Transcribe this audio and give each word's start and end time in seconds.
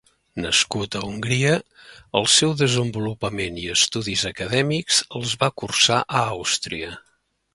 Nascut 0.43 0.95
a 0.99 1.01
Hongria, 1.07 1.51
el 2.21 2.25
seu 2.37 2.55
desenvolupament 2.61 3.61
i 3.65 3.67
estudis 3.75 4.25
acadèmics 4.31 5.03
els 5.19 5.37
va 5.45 5.51
cursar 5.63 6.01
a 6.23 6.27
Àustria. 6.39 6.91